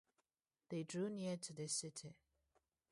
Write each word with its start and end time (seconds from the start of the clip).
They 0.69 0.81
drew 0.81 1.09
near 1.11 1.37
to 1.37 1.53
the 1.53 1.67
city. 1.67 2.17